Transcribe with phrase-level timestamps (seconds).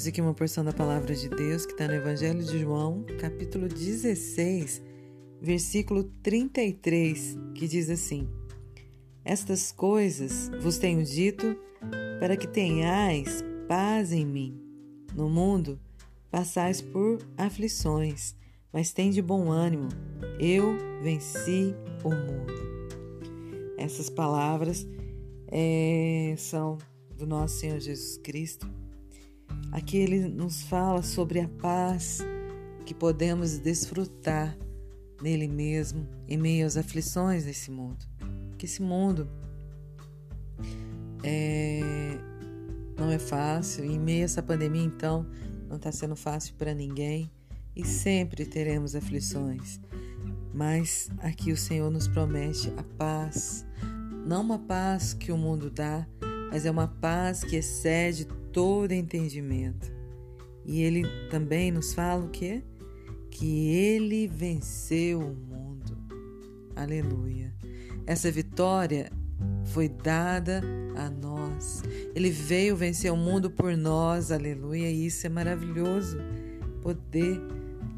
[0.00, 3.68] Temos aqui uma porção da palavra de Deus que está no Evangelho de João, capítulo
[3.68, 4.82] 16,
[5.42, 8.28] versículo 33, que diz assim:
[9.24, 11.54] Estas coisas vos tenho dito
[12.18, 14.58] para que tenhais paz em mim.
[15.14, 15.78] No mundo
[16.30, 18.34] passais por aflições,
[18.72, 19.88] mas tem de bom ânimo.
[20.40, 22.54] Eu venci o mundo.
[23.76, 24.86] Essas palavras
[25.46, 26.78] é, são
[27.20, 28.68] do nosso Senhor Jesus Cristo
[29.72, 32.18] Aqui ele nos fala sobre a paz
[32.84, 34.56] que podemos desfrutar
[35.22, 38.04] nele mesmo em meio às aflições desse mundo.
[38.58, 39.28] Que esse mundo
[41.22, 41.80] é,
[42.96, 45.24] não é fácil, em meio a essa pandemia, então,
[45.68, 47.30] não está sendo fácil para ninguém
[47.76, 49.80] e sempre teremos aflições.
[50.52, 53.64] Mas aqui o Senhor nos promete a paz,
[54.26, 56.04] não uma paz que o mundo dá,
[56.50, 59.90] mas é uma paz que excede todo entendimento.
[60.64, 62.62] E ele também nos fala o que?
[63.30, 65.96] Que ele venceu o mundo.
[66.76, 67.54] Aleluia.
[68.06, 69.10] Essa vitória
[69.66, 70.62] foi dada
[70.96, 71.82] a nós.
[72.14, 74.30] Ele veio vencer o mundo por nós.
[74.30, 74.90] Aleluia.
[74.90, 76.18] E isso é maravilhoso.
[76.82, 77.40] Poder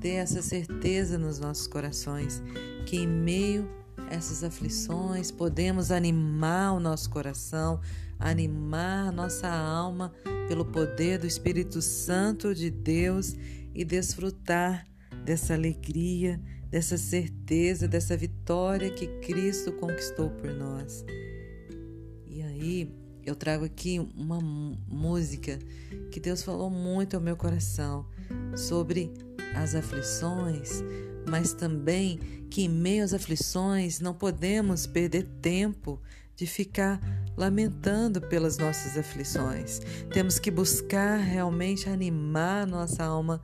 [0.00, 2.42] ter essa certeza nos nossos corações
[2.86, 3.68] que em meio
[4.10, 7.80] essas aflições podemos animar o nosso coração,
[8.18, 10.12] animar nossa alma
[10.48, 13.36] pelo poder do Espírito Santo de Deus
[13.72, 14.86] e desfrutar
[15.24, 21.04] dessa alegria, dessa certeza, dessa vitória que Cristo conquistou por nós.
[22.26, 22.92] E aí,
[23.24, 25.58] eu trago aqui uma música
[26.10, 28.06] que Deus falou muito ao meu coração
[28.56, 29.12] sobre
[29.54, 30.82] as aflições,
[31.28, 32.18] mas também
[32.50, 36.00] que em meio às aflições não podemos perder tempo
[36.36, 37.00] de ficar
[37.36, 39.80] lamentando pelas nossas aflições.
[40.12, 43.42] Temos que buscar realmente animar nossa alma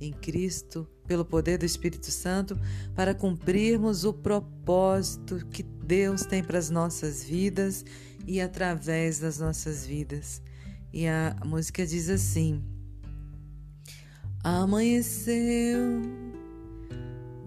[0.00, 2.58] em Cristo pelo poder do Espírito Santo
[2.94, 7.84] para cumprirmos o propósito que Deus tem para as nossas vidas
[8.26, 10.40] e através das nossas vidas.
[10.92, 12.62] E a música diz assim:
[14.42, 16.02] Amanheceu,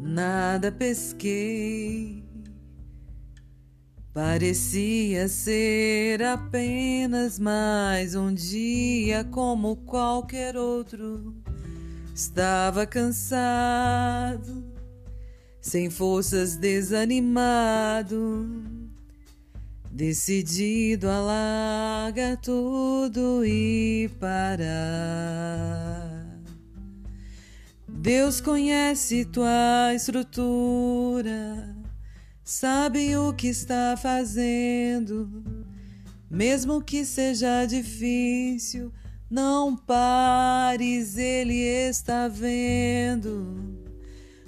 [0.05, 2.25] nada pesquei
[4.15, 11.35] Parecia ser apenas mais um dia como qualquer outro.
[12.15, 14.63] Estava cansado,
[15.59, 18.47] sem forças, desanimado,
[19.91, 25.84] decidido a largar tudo e parar.
[28.05, 31.75] Deus conhece tua estrutura
[32.43, 35.43] sabe o que está fazendo.
[36.29, 38.93] Mesmo que seja difícil,
[39.27, 43.83] não pares, Ele está vendo.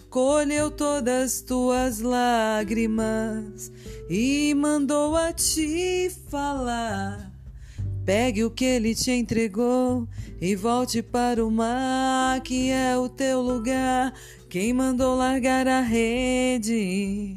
[0.08, 3.72] Colheu todas tuas lágrimas
[4.08, 7.37] e mandou a te falar.
[8.08, 10.08] Pegue o que ele te entregou
[10.40, 14.14] e volte para o mar, que é o teu lugar.
[14.50, 17.36] Quem mandou largar a rede?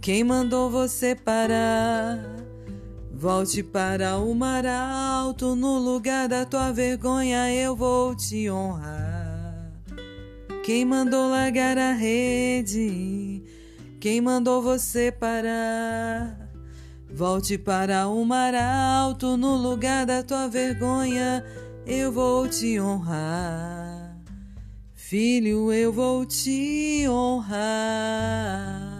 [0.00, 2.18] Quem mandou você parar?
[3.12, 9.70] Volte para o mar alto, no lugar da tua vergonha eu vou te honrar.
[10.64, 13.42] Quem mandou largar a rede?
[14.00, 16.47] Quem mandou você parar?
[17.10, 21.44] Volte para o mar alto, no lugar da tua vergonha
[21.88, 24.14] eu vou te honrar.
[24.94, 28.98] Filho, eu vou te honrar.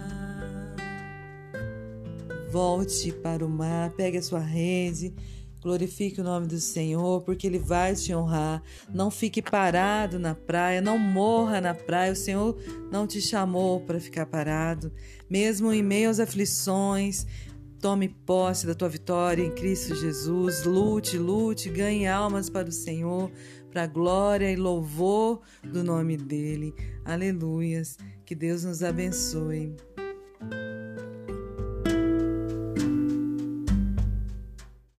[2.51, 5.13] Volte para o mar, pegue a sua rede,
[5.61, 8.63] glorifique o nome do Senhor, porque Ele vai te honrar.
[8.91, 12.11] Não fique parado na praia, não morra na praia.
[12.11, 12.57] O Senhor
[12.91, 14.91] não te chamou para ficar parado,
[15.29, 17.27] mesmo em meio às aflições.
[17.79, 20.65] Tome posse da tua vitória em Cristo Jesus.
[20.65, 23.31] Lute, lute, ganhe almas para o Senhor,
[23.71, 26.73] para a glória e louvor do nome dele.
[27.05, 27.97] Aleluias.
[28.25, 29.75] Que Deus nos abençoe.